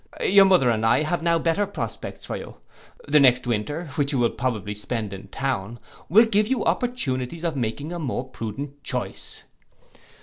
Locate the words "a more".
7.91-8.27